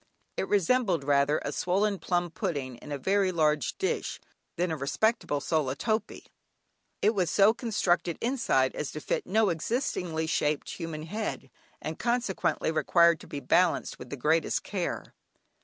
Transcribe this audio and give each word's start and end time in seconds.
It 0.35 0.47
resembled 0.47 1.03
rather 1.03 1.39
a 1.45 1.51
swollen 1.51 1.99
plum 1.99 2.31
pudding 2.31 2.77
in 2.77 2.91
a 2.91 2.97
very 2.97 3.31
large 3.31 3.77
dish, 3.77 4.19
than 4.57 4.71
a 4.71 4.75
respectable 4.75 5.39
sola 5.39 5.75
topee. 5.75 6.25
It 7.03 7.11
was 7.13 7.29
so 7.29 7.53
constructed 7.53 8.17
inside 8.19 8.75
as 8.75 8.91
to 8.93 8.99
fit 8.99 9.27
no 9.27 9.49
existingly 9.51 10.25
shaped 10.27 10.71
human 10.71 11.03
head, 11.03 11.51
and 11.79 11.99
consequently 11.99 12.71
required 12.71 13.19
to 13.19 13.27
be 13.27 13.41
balanced 13.41 13.99
with 13.99 14.09
the 14.09 14.17
greatest 14.17 14.63
care. 14.63 15.13